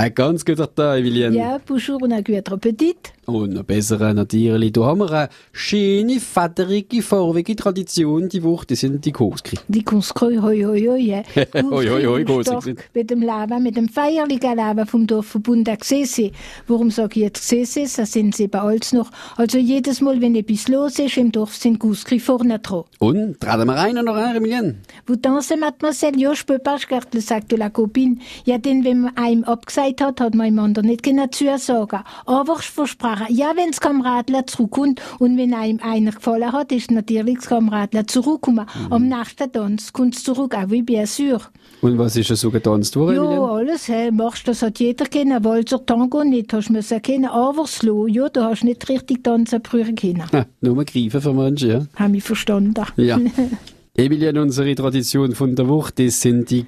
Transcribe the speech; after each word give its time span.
Ein 0.00 0.14
ganz 0.14 0.46
guter 0.46 0.74
Tag, 0.74 1.00
Emilien. 1.00 1.34
Ja, 1.34 1.58
bonjour 1.58 2.00
und 2.00 2.12
ein 2.12 2.24
guter 2.24 2.54
Appetit. 2.54 3.12
Und 3.34 3.54
noch 3.54 3.62
besser 3.62 4.12
natürlich. 4.14 4.72
Da 4.72 4.82
haben 4.82 5.00
wir 5.00 5.10
eine 5.10 5.28
schöne, 5.52 6.20
federige, 6.20 7.02
farbige 7.02 7.56
Tradition. 7.56 8.28
Die 8.28 8.42
Woche, 8.42 8.66
das 8.66 8.80
sind 8.80 9.04
die 9.04 9.12
Koskri. 9.12 9.58
Die 9.68 9.82
Kunstkreu, 9.82 10.40
hoi, 10.42 10.62
hoi, 10.62 10.86
hoi. 10.86 10.98
ja. 10.98 11.22
Hoi, 11.70 11.86
hoi, 11.86 12.04
hoi. 12.04 12.24
Koskri. 12.24 12.74
Mit 12.94 13.10
dem 13.10 13.22
Lava, 13.22 13.58
mit 13.58 13.76
dem 13.76 13.88
feierlichen 13.88 14.56
Lava 14.56 14.86
vom 14.86 15.06
Dorfverbund 15.06 15.66
der 15.66 15.76
Gsese. 15.76 16.30
Warum 16.66 16.90
sage 16.90 17.20
ich 17.20 17.22
jetzt 17.22 17.42
Gsese? 17.42 17.84
Das 17.96 18.12
sind 18.12 18.34
sie 18.34 18.48
bei 18.48 18.60
alles 18.60 18.92
noch. 18.92 19.10
Also 19.36 19.58
jedes 19.58 20.00
Mal, 20.00 20.20
wenn 20.20 20.34
etwas 20.34 20.68
los 20.68 20.98
ist 20.98 21.16
im 21.16 21.32
Dorf, 21.32 21.54
sind 21.56 21.78
Koskri 21.78 22.18
vorne 22.18 22.58
dran. 22.58 22.84
Und, 22.98 23.40
traten 23.40 23.66
wir 23.66 23.74
rein 23.74 23.94
noch 23.94 24.14
rein, 24.14 24.36
Emilien? 24.36 24.80
Vous 25.06 25.16
dansez, 25.16 25.56
mademoiselle? 25.56 26.18
Ja, 26.18 26.32
je 26.32 26.44
peux 26.44 26.58
pas, 26.58 26.80
je 26.80 26.86
garde 26.86 27.08
le 27.14 27.20
sac 27.20 27.48
de 27.48 27.56
la 27.56 27.70
copine. 27.70 28.18
Ja, 28.44 28.58
denn 28.58 28.84
wenn 28.84 29.00
man 29.02 29.16
einem 29.16 29.44
abgesagt 29.44 30.00
hat, 30.00 30.20
hat 30.20 30.34
man 30.34 30.46
ihm 30.48 30.58
anderen 30.58 30.88
nicht 30.88 31.02
genau 31.02 31.26
zusagen. 31.26 32.00
Aber 32.26 32.56
ich 32.60 32.66
versprochen, 32.66 33.19
ja, 33.28 33.52
wenn 33.56 33.70
das 33.70 33.80
Kameradler 33.80 34.46
zurückkommt 34.46 35.00
und 35.18 35.36
wenn 35.36 35.54
einem 35.54 35.80
einer 35.82 36.12
gefallen 36.12 36.52
hat, 36.52 36.72
ist 36.72 36.90
natürlich 36.90 37.36
das 37.36 37.46
Kameradler 37.46 38.06
zurückgekommen. 38.06 38.66
Am 38.90 39.08
nächsten 39.08 39.50
Tanz 39.52 39.92
kommt 39.92 40.16
es 40.16 40.24
zurück, 40.24 40.54
auch 40.54 40.70
wie 40.70 40.82
bien 40.82 41.06
sûr. 41.06 41.40
Und 41.82 41.96
was 41.98 42.16
ist 42.16 42.28
so 42.28 42.50
getanzt 42.50 42.94
worden, 42.96 43.16
Ja, 43.16 43.44
alles, 43.44 43.88
hä, 43.88 44.10
machst 44.10 44.46
das 44.46 44.62
hat 44.62 44.78
jeder 44.80 45.06
kennen. 45.06 45.42
Walzer 45.44 45.84
Tango 45.84 46.24
nicht, 46.24 46.52
hast 46.52 46.68
du 46.68 46.74
müssen 46.74 47.00
kennen. 47.00 47.26
Aber 47.26 47.66
Slow, 47.66 48.06
ja, 48.06 48.28
du 48.28 48.42
hast 48.42 48.64
nicht 48.64 48.88
richtig 48.88 49.24
tanzen 49.24 49.62
brüchen 49.62 49.94
können. 49.94 50.24
Ha, 50.32 50.46
nur 50.60 50.84
greifen 50.84 51.20
für 51.20 51.32
Menschen, 51.32 51.70
ja. 51.70 51.86
Haben 51.96 52.14
ich 52.14 52.22
verstanden. 52.22 52.84
Ja. 52.96 53.18
Emilien, 53.94 54.38
unsere 54.38 54.74
Tradition 54.74 55.34
von 55.34 55.54
der 55.54 55.68
Woche, 55.68 55.92
das 55.96 56.20
sind 56.20 56.50
die 56.50 56.64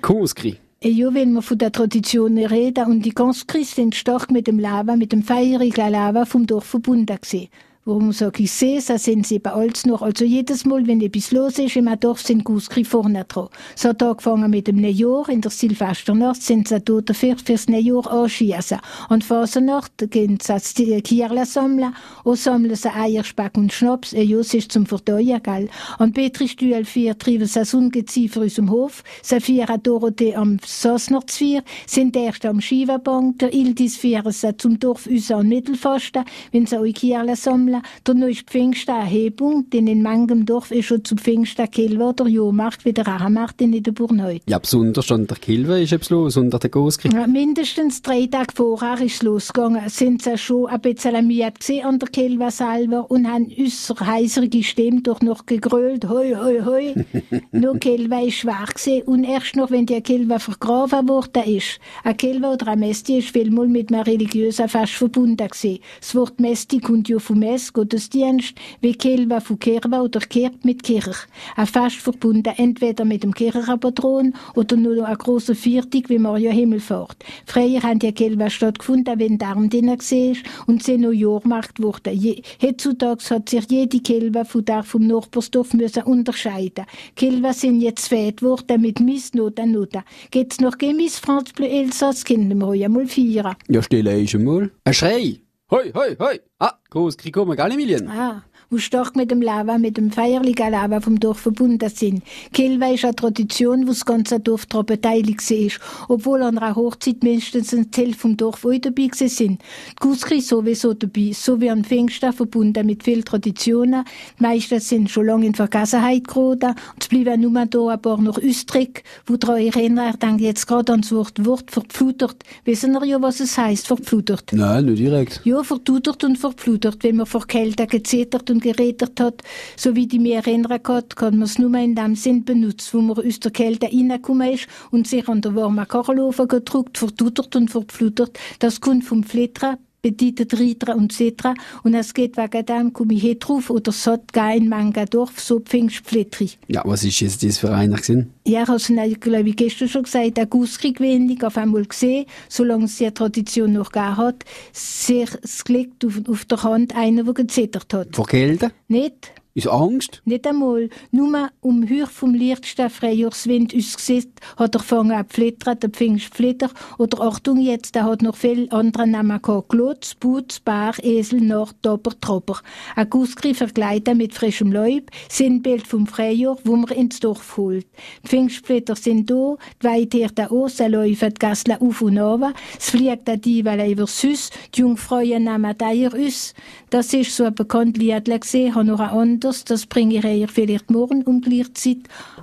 Koskri. 0.83 0.91
Ja, 0.91 1.15
wenn 1.15 1.33
wir 1.33 1.43
von 1.43 1.59
der 1.59 1.73
Tradition 1.73 2.39
reden, 2.39 2.87
und 2.87 3.05
die 3.05 3.11
ganz 3.11 3.47
Christen 3.47 3.83
sind 3.83 3.95
stark 3.95 4.31
mit 4.31 4.47
dem 4.47 4.59
Lava, 4.59 4.97
mit 4.97 5.13
dem 5.13 5.23
feurigen 5.23 5.91
Lava 5.91 6.25
vom 6.25 6.47
Dorf 6.47 6.65
verbunden 6.65 7.19
gewesen. 7.21 7.48
Warum 7.84 8.12
sag 8.12 8.38
ich 8.38 8.52
sehe, 8.52 8.80
so 8.80 8.97
sind 8.97 9.27
sie 9.27 9.41
bei 9.41 9.50
alles 9.50 9.86
noch. 9.86 10.02
Also 10.02 10.25
jedes 10.25 10.64
Mal, 10.64 10.86
wenn 10.86 11.00
etwas 11.00 11.33
los 11.33 11.58
ist 11.58 11.75
im 11.75 11.91
Dorf, 11.98 12.22
sind 12.22 12.44
Guskri 12.44 12.84
vorne 12.84 13.25
dran. 13.25 13.48
So 13.75 13.88
hat 13.88 14.05
angefangen 14.05 14.52
mit 14.52 14.69
dem 14.69 14.77
Neujahr, 14.77 15.28
in 15.28 15.41
der 15.41 15.50
Silvesternacht 15.50 16.41
sind 16.41 16.69
sie 16.69 16.78
dort 16.78 17.10
dafür 17.10 17.36
fürs 17.44 17.69
Neujahr 17.69 18.08
anschießen. 18.08 18.78
Und 19.08 19.25
Fasernacht 19.25 19.94
gehen 20.12 20.38
sie 20.41 21.03
Kierle 21.03 21.44
sammeln, 21.44 21.92
und 22.22 22.38
sammeln 22.38 22.77
sie 22.77 22.88
Eier, 22.88 23.25
Speck 23.25 23.58
und 23.58 23.72
Schnaps, 23.72 24.12
ja, 24.12 24.38
es 24.38 24.55
ist 24.55 24.70
zum 24.70 24.86
Verdauen, 24.86 25.42
gell. 25.42 25.69
Und 25.98 26.14
Petri 26.14 26.47
Stühl 26.47 26.84
vier 26.84 27.19
treiben 27.19 27.47
sie 27.47 27.58
das 27.58 27.75
Ungeziefer 27.75 28.42
aus 28.42 28.55
dem 28.55 28.70
Hof, 28.70 29.03
sie 29.22 29.41
vieren 29.41 29.83
Dorothee 29.83 30.36
am 30.36 30.58
Sosnertsvier, 30.64 31.64
sind 31.88 32.14
erst 32.14 32.47
am 32.47 32.60
Schiwabank, 32.60 33.41
der 33.41 33.53
Ildis 33.53 33.97
vieren 33.97 34.30
sie 34.30 34.56
zum 34.56 34.78
Dorf 34.78 35.08
Usa 35.08 35.38
und 35.38 35.48
Mittelfasten, 35.48 36.25
wenn 36.53 36.66
sie 36.66 36.78
auch 36.78 36.84
Kierle 36.94 37.34
sammeln, 37.34 37.72
dann 38.05 38.19
noch 38.19 38.28
ist 38.28 38.48
Pfingsten 38.48 38.95
eine 38.95 39.06
Hebung, 39.06 39.70
denn 39.70 39.87
in 39.87 40.03
manchem 40.03 40.47
Dorf 40.47 40.70
ist 40.70 40.87
schon 40.87 41.05
zu 41.05 41.17
Pfingsten 41.17 41.70
Kelwa 41.70 42.12
der 42.12 42.28
Jahrmarkt 42.28 42.84
wie 42.84 42.92
der 42.92 43.06
Rahamarkt 43.06 43.61
in 43.61 43.83
der 43.83 43.92
Burnheut. 43.92 44.42
Ja, 44.48 44.59
besonders 44.59 45.11
an 45.12 45.27
der 45.27 45.37
Kilwe 45.37 45.83
ist 45.83 45.93
etwas 45.93 46.11
los, 46.11 46.37
unter 46.37 46.59
der 46.59 46.70
Koskri. 46.70 47.11
Ja, 47.12 47.27
mindestens 47.27 48.03
drei 48.03 48.27
Tage 48.27 48.55
vorher 48.55 49.00
ist 49.00 49.15
es 49.15 49.23
losgegangen. 49.23 49.89
Sind 49.89 50.23
sie 50.23 50.37
schon 50.37 50.67
ein 50.67 50.81
bisschen 50.81 51.15
amüsiert 51.15 51.61
gewesen 51.61 51.84
an 51.84 51.98
der 51.98 52.09
Kelva 52.09 52.50
selber 52.50 53.11
und 53.11 53.31
haben 53.31 53.50
äußer 53.59 53.95
heiserige 54.00 54.62
Stimme 54.62 55.03
doch 55.03 55.20
noch 55.20 55.47
gegrölt. 55.47 56.09
Hoi, 56.09 56.34
hoi, 56.34 56.62
hoi. 56.65 56.95
Nur 57.53 57.78
Kelva 57.78 58.20
ist 58.20 58.39
schwach 58.39 58.75
gewesen. 58.75 59.03
Und 59.03 59.25
erst 59.25 59.56
noch, 59.56 59.70
wenn 59.70 59.87
die 59.87 60.00
Kelva 60.00 60.39
vergraben 60.39 61.09
worden 61.09 61.45
ist. 61.45 61.78
Ein 62.05 62.17
Kelva 62.17 62.53
oder 62.53 62.69
ein 62.69 62.81
Mesti 62.81 63.19
ist 63.19 63.31
vielmal 63.31 63.69
mit 63.69 63.93
einem 63.93 64.03
religiösen 64.03 64.69
Fest 64.69 64.95
verbunden 64.95 65.37
gewesen. 65.37 65.78
Das 66.00 66.15
Wort 66.15 66.41
Mesti 66.41 66.78
kommt 66.78 67.09
ja 67.09 67.19
vom 67.19 67.39
Mess, 67.39 67.62
Gottesdienst, 67.71 68.55
wie 68.81 68.95
Kelva 68.95 69.41
von 69.41 69.59
Kirwa 69.59 70.01
oder 70.01 70.21
Kirk 70.21 70.65
mit 70.65 70.83
Kirch. 70.83 71.27
Ein 71.56 71.67
Fest 71.67 71.97
verbunden 71.97 72.55
entweder 72.56 73.05
mit 73.05 73.23
dem 73.23 73.34
Kirchenpatron 73.34 74.34
oder 74.55 74.77
nur 74.77 74.97
noch 74.97 75.05
eine 75.05 75.17
grosse 75.17 75.55
Viertig 75.55 76.09
wie 76.09 76.19
Mario 76.19 76.51
Himmelfahrt. 76.51 77.17
Früher 77.47 77.83
haben 77.83 77.99
die 77.99 78.12
Kelva 78.12 78.49
stattgefunden, 78.49 79.19
wenn 79.19 79.39
Darm 79.39 79.69
drin 79.69 79.89
war 79.89 80.37
und 80.67 80.83
sie 80.83 80.97
noch 80.99 81.12
Jahrmarkt 81.12 81.83
wurde. 81.83 82.11
Je, 82.11 82.43
heutzutage 82.62 83.22
hat 83.31 83.49
sich 83.49 83.71
jede 83.71 84.01
Kelva 84.01 84.45
von 84.45 84.65
der 84.65 84.83
vom 84.83 85.06
Nachbarsdorf 85.06 85.75
müssen 85.75 86.03
unterscheiden. 86.05 86.87
Kelva 87.17 87.53
sind 87.53 87.81
jetzt 87.81 88.09
fett 88.09 88.43
worden 88.43 88.81
mit 88.81 89.01
Miss 89.01 89.34
Nota 89.34 89.67
Nota. 89.67 90.05
Geht's 90.31 90.61
noch 90.61 90.78
Gemis 90.78 91.19
France 91.19 91.53
Bleu 91.55 91.67
Elsass, 91.67 92.25
können 92.25 92.59
wir 92.59 92.75
ja 92.75 92.89
mal 92.89 93.06
feiern. 93.06 93.56
Ja, 93.69 93.83
stille 93.83 94.19
ich 94.19 94.37
mal. 94.39 94.71
Ein 94.84 94.95
Schrei. 94.95 95.41
Hoi, 95.72 95.91
hoi, 95.94 96.16
hoi. 96.19 96.38
Ah, 96.60 96.75
Koskri 96.93 97.31
kommen, 97.33 97.56
gell, 97.56 97.72
Emilien? 97.72 98.05
Ah, 98.12 98.43
wo 98.72 98.78
stark 98.78 99.15
mit 99.16 99.31
dem 99.31 99.43
Lava, 99.43 99.77
mit 99.77 99.99
dem 99.99 100.10
feierlichen 100.10 100.71
Lava 100.71 101.00
vom 101.00 101.21
Dorf 101.21 101.41
verbunden 101.41 101.91
sind. 101.91 102.22
Kelva 102.55 102.87
ist 102.87 103.05
eine 103.05 103.15
Tradition, 103.15 103.83
wo 103.83 103.91
das 103.91 104.06
ganze 104.06 104.41
Dorf 104.41 104.65
daran 104.65 104.87
beteiligt 104.87 105.50
ist, 105.50 105.78
obwohl 106.09 106.43
an 106.43 106.56
einer 106.56 106.75
Hochzeit 106.75 107.22
mindestens 107.22 107.75
ein 107.75 107.91
Teil 107.91 108.15
vom 108.15 108.38
Dorf 108.38 108.65
auch 108.65 108.78
dabei 108.81 109.10
sind. 109.12 109.60
Die 109.60 109.97
Guskri 110.00 110.41
sowieso 110.41 110.94
dabei, 110.94 111.33
so 111.34 111.60
wie 111.60 111.69
an 111.69 111.84
Pfingsten 111.84 112.33
verbunden 112.33 112.87
mit 112.87 113.03
vielen 113.03 113.27
Traditionen. 113.27 114.05
Die 114.38 114.43
meisten 114.43 114.81
sind 114.81 115.10
schon 115.10 115.27
lange 115.27 115.47
in 115.47 115.54
Vergessenheit 115.54 116.27
geraten 116.27 116.71
und 116.71 117.03
es 117.03 117.09
bleiben 117.09 117.43
nur 117.43 117.66
da 117.66 117.89
ein 117.89 118.00
paar 118.00 118.22
noch 118.22 118.39
üstrig, 118.39 119.04
wo 119.27 119.37
daran 119.37 119.60
erinnern, 119.60 120.12
ich 120.15 120.16
denke 120.16 120.44
jetzt 120.44 120.66
gerade 120.66 120.94
an 120.94 121.03
das 121.03 121.12
Wort, 121.12 121.44
Wort 121.44 121.71
verpflutert. 121.71 122.37
Wissen 122.65 122.94
ihr 122.94 123.04
ja, 123.04 123.22
was 123.22 123.41
es 123.41 123.59
heißt, 123.59 123.87
verpflutert? 123.87 124.50
Nein, 124.53 124.87
nicht 124.87 125.00
direkt. 125.00 125.43
Ja, 125.44 125.62
vertudert 125.62 126.25
und 126.25 126.39
verpludert. 126.39 127.04
Wenn 127.04 127.16
man 127.16 127.27
vor 127.27 127.47
Kälte 127.47 127.87
gezetert 127.87 128.49
und 128.49 128.62
gerädert 128.62 129.21
hat, 129.21 129.43
so 129.77 129.95
wie 129.95 130.06
die 130.06 130.19
mir 130.19 130.37
erinnern 130.37 130.83
kann, 130.83 131.09
kann 131.11 131.34
man 131.34 131.43
es 131.43 131.59
nur 131.59 131.75
in 131.75 131.95
dem 131.95 132.15
Sinn 132.15 132.45
benutzen, 132.45 132.99
wo 132.99 133.15
man 133.15 133.27
aus 133.27 133.41
der 133.41 133.50
Kälte 133.50 133.87
reingekommen 133.87 134.53
ist 134.53 134.67
und 134.91 135.06
sich 135.06 135.28
an 135.28 135.43
der 135.43 135.55
warmen 135.55 135.87
Kachelofen 135.87 136.49
gedruckt, 136.49 136.99
vertudert 136.99 137.55
und 137.56 137.71
verpfludert. 137.71 138.39
Das 138.59 138.81
kommt 138.81 139.05
vom 139.05 139.25
Flittern, 139.25 139.78
bedeutet 140.03 140.59
Ritra 140.59 140.95
und 140.95 141.13
Cetra. 141.13 141.55
Und 141.85 141.95
es 141.95 142.13
geht 142.13 142.37
wegen 142.37 142.67
dem, 142.67 142.93
komme 142.93 143.15
ich 143.15 143.23
hier 143.23 143.39
drauf, 143.39 143.71
oder 143.71 143.91
es 143.91 144.07
hat 144.07 144.33
kein 144.33 144.69
Manga 144.69 145.05
Dorf, 145.07 145.41
so 145.41 145.61
Pfingstflittri. 145.61 146.51
Ja, 146.67 146.83
was 146.85 147.05
ist 147.05 147.21
jetzt 147.21 147.43
das 147.45 147.59
für 147.59 147.73
einer 147.73 147.97
gewesen? 147.97 148.35
Ja, 148.47 148.67
hast 148.67 148.89
du, 148.89 148.95
glaube 148.95 149.49
ich, 149.49 149.57
gestern 149.57 149.89
schon 149.89 150.03
gesagt, 150.03 150.37
der 150.37 150.47
Gusskrieg 150.47 151.01
wenig 151.01 151.45
auf 151.45 151.57
einmal 151.57 151.85
gesehen, 151.85 152.27
solange 152.49 152.87
es 152.87 152.97
die 152.97 153.11
Tradition 153.11 153.73
noch 153.73 153.93
gegeben 153.93 154.17
hat, 154.17 154.45
sehr, 154.73 155.29
es 155.43 155.65
liegt 155.69 156.05
auf, 156.05 156.21
auf 156.29 156.45
der 156.47 156.63
Hand 156.65 156.97
einer, 156.97 157.23
der 157.23 157.34
gezittert 157.34 157.95
hat. 157.95 158.17
Vor 158.17 158.27
Kälte? 158.27 158.73
Nicht? 158.89 159.33
Ist 159.55 159.69
Angst? 159.69 160.23
Nicht 160.25 160.47
einmal. 160.47 160.89
Nur 161.11 161.51
um 161.61 161.87
Hür 161.87 162.07
vom 162.07 162.33
lichtsten 162.33 162.89
Freijahrswind 162.89 163.75
uns 163.75 163.97
Gesicht 163.97 164.31
hat 164.57 164.75
er 164.75 164.81
fangen 164.81 165.13
an 165.13 165.27
flittern, 165.29 165.79
der 165.79 165.91
Pfingstflitter. 165.91 166.71
Oder 166.97 167.21
Achtung 167.21 167.61
jetzt, 167.61 167.95
er 167.95 168.05
hat 168.05 168.23
noch 168.23 168.37
viel 168.37 168.69
andere 168.71 169.07
Namen 169.07 169.43
gehabt. 169.43 169.69
Glotz, 169.69 170.15
Putz, 170.15 170.59
Bär, 170.59 170.95
Esel, 171.03 171.43
Nord, 171.43 171.75
Topper, 171.83 172.19
Tropper. 172.19 172.61
Ein 172.97 173.11
Gussgriff 173.11 173.59
verkleidet 173.59 174.17
mit 174.17 174.33
frischem 174.33 174.73
Leib, 174.73 175.11
Sinnbild 175.29 175.87
vom 175.87 176.07
Freijahr, 176.07 176.57
wo 176.65 176.77
man 176.77 176.89
ins 176.89 177.21
Dorf 177.21 177.59
holt. 177.59 177.87
Die 178.25 178.29
Pfingstflitter 178.29 178.97
sind 178.97 179.29
da, 179.31 179.57
die 179.83 179.87
Weidhirten 179.87 180.47
auch, 180.47 180.69
sie 180.69 180.87
laufen 180.87 181.29
die 181.29 181.39
Gassle 181.39 181.79
auf 181.79 182.01
und 182.01 182.19
runter. 182.19 182.55
Es 182.79 182.89
fliegt 182.89 183.29
der 183.29 183.37
Diebel 183.37 183.93
über 183.93 184.07
Süß, 184.07 184.49
die 184.75 184.81
Jungfrauen 184.81 185.45
nehmen 185.45 185.77
Eier 185.79 186.15
aus. 186.15 186.55
Das 186.89 187.13
ist 187.13 187.37
so 187.37 187.45
ein 187.45 187.55
bekanntes 187.55 188.03
Lied 188.03 188.41
gesehen, 188.41 188.75
habe 188.75 188.87
noch 188.87 189.01
ein 189.01 189.41
anderes, 189.42 189.64
das 189.64 189.86
bringe 189.86 190.19
ich 190.19 190.25
euch 190.25 190.50
vielleicht 190.50 190.91
morgen 190.91 191.22
um 191.22 191.41
gleiche 191.41 191.72
Zeit 191.72 191.98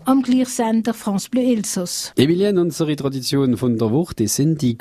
am 0.06 0.22
gleichen 0.22 0.46
Sender 0.46 0.94
France 0.94 1.30
Bleu 1.30 1.42
Elsass. 1.42 2.14
Emilien, 2.18 2.58
unsere 2.58 2.96
Tradition 2.96 3.58
von 3.58 3.78
der 3.78 3.92
Woche, 3.92 4.28
sind 4.28 4.62
die 4.62 4.78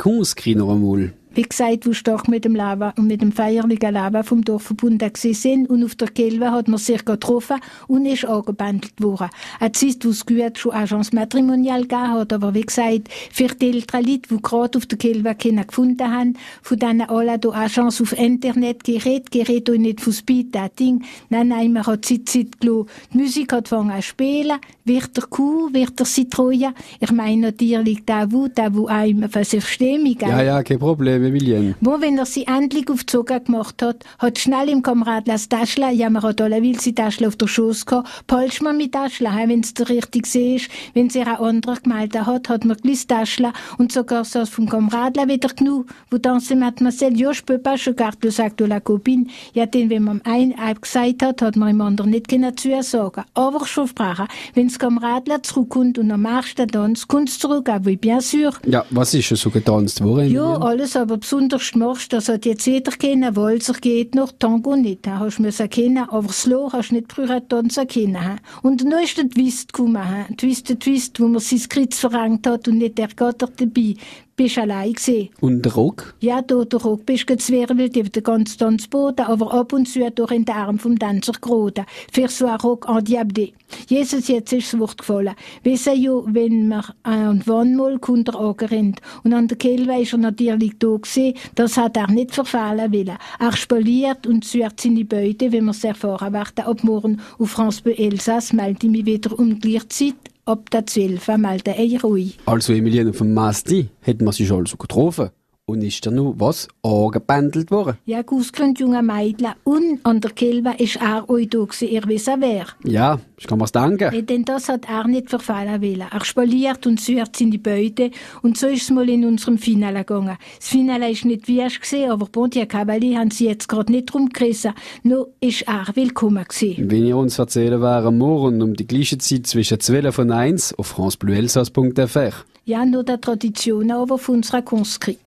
noch 0.56 0.72
einmal. 0.72 1.12
Wie 1.38 1.42
gesagt, 1.42 1.86
wo 1.86 1.92
stark 1.92 2.26
mit 2.26 2.44
dem 2.44 2.56
Lava 2.56 2.92
und 2.96 3.06
mit 3.06 3.22
dem 3.22 3.30
feierlichen 3.30 3.94
Lava 3.94 4.24
vom 4.24 4.42
Dorf 4.42 4.64
verbunden 4.64 4.98
gewesen 4.98 5.34
sind 5.34 5.70
und 5.70 5.84
auf 5.84 5.94
der 5.94 6.08
Kelve 6.08 6.50
hat 6.50 6.66
man 6.66 6.78
sich 6.78 7.04
getroffen 7.04 7.60
und 7.86 8.06
ist 8.06 8.24
angebandelt 8.24 9.00
worden. 9.00 9.28
Eine 9.60 9.70
Zeit, 9.70 10.04
wo 10.04 10.08
es 10.08 10.26
gut 10.26 10.58
schon 10.58 10.72
Agence 10.72 11.12
Matrimonial 11.12 11.82
gegeben 11.82 12.10
hat, 12.10 12.32
aber 12.32 12.54
wie 12.54 12.62
gesagt, 12.62 13.08
für 13.30 13.46
die 13.46 13.70
älteren 13.70 14.04
Leute, 14.04 14.28
die 14.30 14.42
gerade 14.42 14.78
auf 14.78 14.86
der 14.86 14.98
Kelve 14.98 15.32
keinen 15.36 15.64
gefunden 15.64 16.12
haben, 16.12 16.36
von 16.60 16.76
denen 16.76 17.02
alle 17.02 17.38
da 17.38 17.50
Agence 17.50 18.00
auf 18.00 18.18
Internet 18.18 18.82
gerät, 18.82 19.30
gerät 19.30 19.70
und 19.70 19.82
nicht 19.82 20.00
von 20.00 20.12
Speed 20.12 20.52
Dating. 20.52 21.04
Nein, 21.30 21.46
nein, 21.46 21.72
man 21.72 21.86
hat 21.86 22.04
Zeit, 22.04 22.28
Zeit 22.28 22.60
gelassen. 22.60 22.88
Die 23.12 23.18
Musik 23.18 23.52
hat 23.52 23.72
angefangen 23.72 24.02
zu 24.02 24.08
spielen, 24.08 24.58
wird 24.84 25.16
der 25.16 25.24
Kuh, 25.26 25.72
wird 25.72 25.96
der 26.00 26.06
Citroën. 26.06 26.72
Ich 26.98 27.12
meine 27.12 27.42
natürlich 27.42 28.04
der, 28.04 28.26
wo, 28.32 28.48
der, 28.48 28.74
wo 28.74 28.88
einem 28.88 29.30
für 29.30 29.44
sich 29.44 29.64
stimmt, 29.64 30.18
gell? 30.18 30.30
Ja, 30.30 30.42
ja, 30.42 30.62
kein 30.64 30.80
Problem. 30.80 31.27
Emilien. 31.28 31.74
Wo, 31.80 32.00
wenn 32.00 32.18
er 32.18 32.26
sie 32.26 32.44
endlich 32.46 32.90
auf 32.90 33.06
Zucker 33.06 33.40
gemacht 33.40 33.80
hat, 33.82 34.04
hat 34.18 34.38
schnell 34.38 34.68
im 34.68 34.82
Kamerad 34.82 35.26
das 35.26 35.48
Taschla, 35.48 35.90
ja, 35.90 36.10
man 36.10 36.22
hat 36.22 36.40
alle 36.40 36.62
will 36.62 36.78
sie 36.80 36.94
Taschla 36.94 37.28
auf 37.28 37.36
der 37.36 37.46
Schoß 37.46 37.86
gehabt, 37.86 38.26
polsch 38.26 38.60
man 38.60 38.76
mit 38.76 38.92
Taschla, 38.92 39.36
wenn 39.46 39.60
es 39.60 39.72
richtig 39.88 40.34
ist, 40.34 40.70
wenn 40.94 41.10
sie 41.10 41.22
ein 41.22 41.36
anderer 41.36 41.76
gemeldet 41.76 42.26
hat, 42.26 42.48
hat 42.48 42.64
man 42.64 42.76
glis 42.76 43.06
Taschla 43.06 43.52
und 43.78 43.92
sogar 43.92 44.24
so 44.24 44.44
vom 44.46 44.68
Kamerad 44.68 45.16
wieder 45.16 45.48
genug, 45.48 45.86
wo 46.10 46.18
dann 46.18 46.40
sie 46.40 46.56
Mademoiselle, 46.56 47.16
ja, 47.16 47.32
je 47.32 47.42
peux 47.42 47.58
pas, 47.58 47.76
je 47.76 47.92
garde 47.92 48.18
le 48.22 48.30
sac 48.30 48.56
de 48.56 48.66
la 48.66 48.80
copine, 48.80 49.26
ja, 49.54 49.66
den, 49.66 49.90
wenn 49.90 50.02
man 50.02 50.20
ein 50.24 50.54
gesagt 50.80 51.22
hat, 51.22 51.42
hat 51.42 51.56
man 51.56 51.70
im 51.70 51.80
anderen 51.80 52.10
nicht 52.10 52.28
können 52.28 52.56
zu 52.56 52.68
ihr 52.68 52.82
sagen. 52.82 53.24
Aber 53.34 53.66
schon 53.66 53.88
sprachen, 53.88 54.26
wenn 54.54 54.68
das 54.68 54.78
Kameradler 54.78 55.42
zurückkommt 55.42 55.98
und 55.98 56.10
am 56.10 56.22
machst 56.22 56.58
du 56.58 56.66
Tanz, 56.66 57.06
kommst 57.06 57.42
du 57.42 57.48
zurück, 57.48 57.70
oui, 57.84 57.96
bien 57.96 58.20
sûr. 58.20 58.52
Ja, 58.66 58.84
was 58.90 59.14
ist 59.14 59.28
so 59.28 59.50
getanzt 59.50 60.02
worden? 60.02 60.30
Ja, 60.30 60.56
alles, 60.56 60.96
aber 60.96 61.17
besonders 61.18 61.74
machst, 61.74 62.12
das 62.12 62.28
hat 62.28 62.46
jetzt 62.46 62.66
jeder 62.66 62.92
kennen, 62.92 63.36
Walzer 63.36 63.74
geht 63.74 64.14
noch, 64.14 64.32
Tango 64.38 64.76
nicht, 64.76 65.06
ha, 65.06 65.18
hast 65.18 65.38
müssen 65.38 65.68
kennen, 65.68 66.08
aber 66.08 66.32
Slow 66.32 66.72
hast 66.72 66.92
nicht 66.92 67.12
früher 67.12 67.46
tanzen 67.46 67.86
können. 67.86 68.40
Und 68.62 68.82
dann 68.82 69.02
ist 69.02 69.18
der 69.18 69.28
Twist 69.28 69.72
gekommen. 69.72 70.36
Twist, 70.36 70.68
der 70.68 70.78
Twist, 70.78 71.20
wo 71.20 71.28
man 71.28 71.40
sein 71.40 71.68
Kreuz 71.68 71.98
verrangt 71.98 72.46
hat 72.46 72.68
und 72.68 72.78
nicht 72.78 72.98
der 72.98 73.08
Gott 73.16 73.42
dabei. 73.42 73.94
Bist 74.38 74.56
allein 74.56 74.92
gesehen. 74.92 75.30
Und 75.40 75.62
der 75.64 75.74
Rock? 75.74 76.14
Ja, 76.20 76.42
da 76.42 76.64
der 76.64 76.80
Rock 76.80 77.04
bist 77.04 77.26
gezwirrt 77.26 77.72
über 77.72 77.88
den 77.88 78.22
ganzen 78.22 78.56
Tanzboden, 78.56 79.26
aber 79.26 79.52
ab 79.52 79.72
und 79.72 79.88
zu 79.88 80.08
durch 80.12 80.30
in 80.30 80.44
den 80.44 80.54
Arm 80.54 80.78
vom 80.78 80.96
Tänzer 80.96 81.32
geraten. 81.32 81.84
Für 82.12 82.28
so 82.28 82.46
ein 82.46 82.54
Rock 82.54 82.86
en 82.88 83.04
diable. 83.04 83.50
Jesus, 83.88 84.28
jetzt 84.28 84.52
ist 84.52 84.72
das 84.72 84.78
Wort 84.78 84.98
gefallen. 84.98 85.34
Wissen 85.64 86.00
ja, 86.00 86.12
wenn 86.24 86.68
man 86.68 86.84
an 87.02 87.42
wann 87.46 87.74
mal 87.74 87.98
kommt 87.98 88.28
er 88.28 88.38
angerannt. 88.38 89.00
Und 89.24 89.34
an 89.34 89.48
der 89.48 89.58
Kehlwe 89.58 90.02
ist 90.02 90.12
er 90.12 90.18
natürlich 90.18 90.78
da 90.78 90.96
gewesen. 90.96 91.34
Das 91.56 91.76
hat 91.76 91.96
er 91.96 92.08
nicht 92.08 92.32
verfehlen 92.32 92.92
wollen. 92.92 93.18
Er 93.40 93.56
spaliert 93.56 94.24
und 94.24 94.44
sucht 94.44 94.80
seine 94.80 95.04
Beute, 95.04 95.50
wenn 95.50 95.64
wir 95.64 95.72
es 95.72 95.82
erfahren 95.82 96.32
werden. 96.32 96.64
Ab 96.64 96.84
morgen 96.84 97.20
auf 97.40 97.50
France 97.50 97.82
Elsass 97.84 98.52
melde 98.52 98.86
ich 98.86 98.92
mich 98.92 99.04
wieder 99.04 99.36
um 99.36 99.58
die 99.58 99.80
Zeit. 99.88 100.14
Ab 100.48 100.70
der 100.70 100.86
12 100.86 101.36
melde 101.36 101.74
ich 101.76 102.02
ruhig. 102.02 102.38
Also 102.46 102.72
Emilien 102.72 103.12
dem 103.12 103.34
Masti 103.34 103.90
hätten 104.00 104.24
wir 104.24 104.32
sie 104.32 104.46
schon 104.46 104.60
also 104.64 104.78
getroffen. 104.78 105.28
Und 105.68 105.84
ist 105.84 106.06
da 106.06 106.10
noch 106.10 106.34
was 106.38 106.66
angebändelt 106.82 107.70
worden? 107.70 107.98
Ja, 108.06 108.22
ausgerannt 108.26 108.80
junge 108.80 109.02
Mädchen. 109.02 109.52
Und 109.64 110.00
an 110.02 110.18
der 110.22 110.30
Kehlwe 110.30 110.72
ist 110.78 110.96
er 110.96 111.28
euch 111.28 111.50
da 111.50 111.58
gewesen, 111.58 111.88
ihr 111.88 112.02
wisst 112.06 112.30
wer. 112.38 112.64
Ja, 112.84 113.20
ich 113.36 113.46
kann 113.46 113.58
mir's 113.58 113.72
denken. 113.72 114.14
Ja, 114.14 114.22
denn 114.22 114.46
das 114.46 114.70
hat 114.70 114.88
er 114.88 115.06
nicht 115.06 115.28
verfallen 115.28 115.82
wollen. 115.82 116.06
Er 116.10 116.24
spaliert 116.24 116.86
und 116.86 116.98
sucht 116.98 117.36
seine 117.36 117.58
Beute. 117.58 118.12
Und 118.40 118.56
so 118.56 118.66
ist 118.66 118.84
es 118.84 118.90
mal 118.90 119.06
in 119.10 119.26
unserem 119.26 119.58
Finale 119.58 119.98
gegangen. 119.98 120.38
Das 120.58 120.68
Finale 120.68 121.10
ist 121.10 121.26
nicht 121.26 121.46
wie 121.48 121.58
erst 121.58 121.82
gesehen, 121.82 122.12
aber 122.12 122.28
Bon, 122.32 122.48
die 122.48 122.64
Cavalier 122.64 123.18
haben 123.18 123.30
sie 123.30 123.48
jetzt 123.48 123.68
gerade 123.68 123.92
nicht 123.92 124.14
rumgerissen. 124.14 124.72
Nur 125.02 125.28
ist 125.38 125.68
er 125.68 125.84
willkommen 125.92 126.46
gewesen. 126.48 126.90
Wenn 126.90 127.04
ihr 127.04 127.16
uns 127.18 127.38
erzählen 127.38 127.82
wären, 127.82 128.16
morgen 128.16 128.62
um 128.62 128.72
die 128.72 128.86
gleiche 128.86 129.18
Zeit 129.18 129.46
zwischen 129.46 129.78
12 129.78 130.18
und 130.18 130.32
1 130.32 130.78
auf 130.78 130.86
francebleuelsass.fr. 130.86 132.32
Ja, 132.68 132.84
nur 132.84 133.02
der 133.02 133.18
Tradition 133.18 133.90
aber 133.90 134.18
von 134.18 134.36
unserer 134.36 134.60
Kunstskrieg. 134.60 135.16